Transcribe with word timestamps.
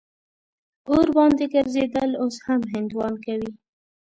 اور 0.91 1.07
باندې 1.17 1.45
ګرځېدل 1.53 2.11
اوس 2.21 2.35
هم 2.45 2.61
هندوان 2.73 3.13
کوي. 3.25 3.51